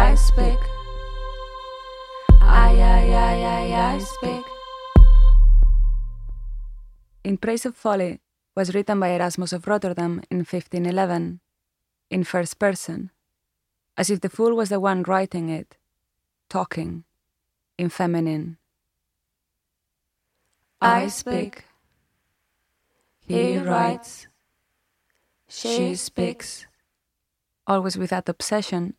[0.00, 0.58] I speak.
[2.40, 4.44] I, I, I, I, I speak.
[7.22, 8.20] In Praise of Folly
[8.56, 11.40] was written by Erasmus of Rotterdam in 1511,
[12.10, 13.10] in first person,
[13.98, 15.76] as if the fool was the one writing it,
[16.48, 17.04] talking,
[17.76, 18.56] in feminine.
[20.80, 21.64] I speak.
[23.28, 24.28] He writes.
[25.46, 26.66] She speaks.
[27.66, 28.94] Always with that obsession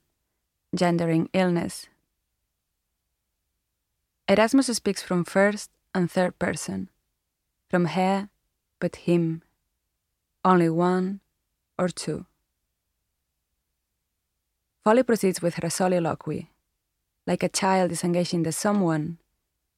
[0.73, 1.87] gendering illness.
[4.27, 6.89] Erasmus speaks from first and third person,
[7.69, 8.29] from her
[8.79, 9.43] but him,
[10.43, 11.21] only one
[11.77, 12.25] or two.
[14.83, 16.49] Folly proceeds with her soliloquy,
[17.27, 19.19] like a child disengaging the someone,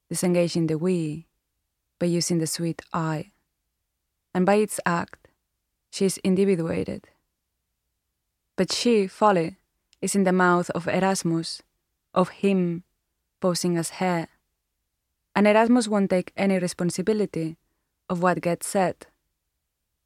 [0.08, 1.26] disengaging the we,
[1.98, 3.32] by using the sweet I.
[4.34, 5.28] And by its act,
[5.90, 7.08] she is individuated.
[8.56, 9.58] But she, Folly,
[10.04, 11.62] is in the mouth of Erasmus,
[12.12, 12.84] of him
[13.40, 14.28] posing as her,
[15.34, 17.56] and Erasmus won't take any responsibility
[18.10, 19.06] of what gets said.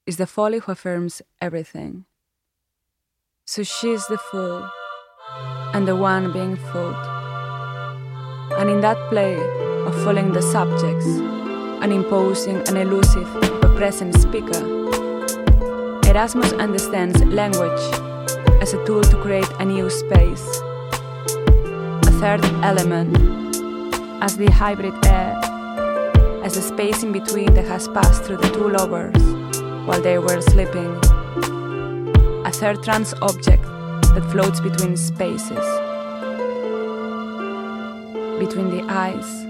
[0.06, 2.04] It's the folly who affirms everything.
[3.44, 4.70] So she's the fool,
[5.74, 7.04] and the one being fooled.
[8.56, 9.34] And in that play
[9.88, 11.06] of fooling the subjects
[11.82, 13.28] and imposing an elusive
[13.60, 14.62] but present speaker,
[16.06, 17.82] Erasmus understands language
[18.60, 20.46] as a tool to create a new space,
[22.06, 23.16] a third element
[24.22, 25.38] as the hybrid air,
[26.44, 29.22] as the space in between that has passed through the two lovers
[29.86, 30.98] while they were sleeping.
[32.44, 33.62] A third trans object
[34.14, 35.66] that floats between spaces,
[38.38, 39.46] between the eyes.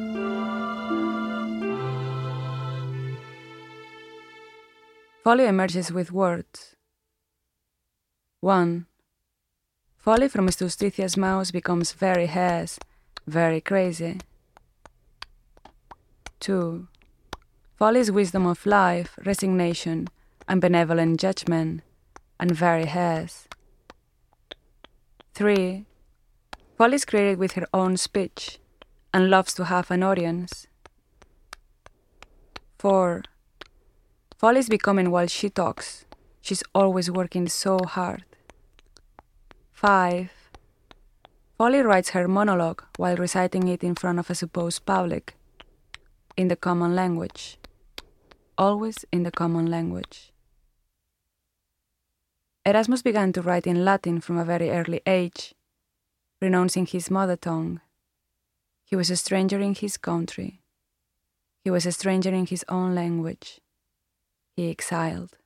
[5.25, 6.77] Folly emerges with words.
[8.41, 8.87] 1.
[10.09, 12.79] Folly from Justitia's mouth becomes very hairs,
[13.27, 14.19] very crazy.
[16.41, 16.89] 2.
[17.77, 20.09] Folly's wisdom of life, resignation,
[20.49, 21.83] and benevolent judgment,
[22.41, 23.49] and very hers.
[25.35, 25.85] 3.
[26.79, 28.59] Folly is created with her own speech
[29.13, 30.69] and loves to have an audience.
[32.79, 33.25] 4.
[34.39, 36.07] Folly is becoming while she talks.
[36.41, 38.25] She's always working so hard.
[39.79, 40.29] 5.
[41.57, 45.37] Folly writes her monologue while reciting it in front of a supposed public
[46.37, 47.59] in the common language.
[48.59, 50.33] Always in the common language.
[52.67, 55.55] Erasmus began to write in Latin from a very early age,
[56.43, 57.81] renouncing his mother tongue.
[58.85, 60.61] He was a stranger in his country.
[61.63, 63.61] He was a stranger in his own language.
[64.57, 65.37] He exiled.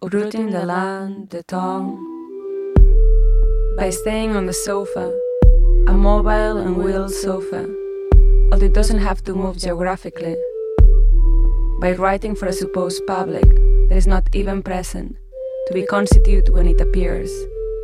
[0.00, 2.15] Rooting the land, the tongue.
[3.76, 5.12] By staying on the sofa,
[5.86, 7.68] a mobile and wheeled sofa
[8.52, 10.36] although it doesn't have to move geographically.
[11.80, 13.44] By writing for a supposed public
[13.88, 15.16] that is not even present,
[15.66, 17.30] to be constitute when it appears,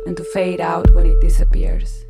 [0.05, 2.05] and to fade out when it disappears.